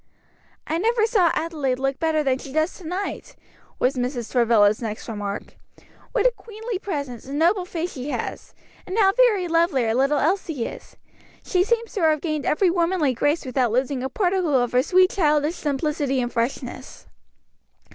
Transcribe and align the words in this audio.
"I 0.65 0.79
never 0.79 1.05
saw 1.05 1.31
Adelaide 1.35 1.77
look 1.77 1.99
better 1.99 2.23
than 2.23 2.39
she 2.39 2.51
does 2.51 2.73
to 2.79 2.83
night," 2.85 3.35
was 3.77 3.93
Mrs. 3.97 4.31
Travilla's 4.31 4.81
next 4.81 5.07
remark; 5.07 5.57
"what 6.11 6.25
a 6.25 6.31
queenly 6.35 6.79
presence, 6.79 7.25
and 7.25 7.37
noble 7.37 7.65
face 7.65 7.91
she 7.93 8.09
has, 8.09 8.55
and 8.87 8.97
how 8.97 9.13
very 9.13 9.47
lovely 9.47 9.85
our 9.85 9.93
little 9.93 10.17
Elsie 10.17 10.65
is! 10.65 10.95
She 11.45 11.63
seems 11.63 11.93
to 11.93 12.01
have 12.01 12.19
gained 12.19 12.47
every 12.47 12.71
womanly 12.71 13.13
grace 13.13 13.45
without 13.45 13.71
losing 13.71 14.01
a 14.01 14.09
particle 14.09 14.55
of 14.59 14.71
her 14.71 14.81
sweet 14.81 15.11
childish 15.11 15.53
simplicity 15.53 16.19
and 16.19 16.33
freshness." 16.33 17.05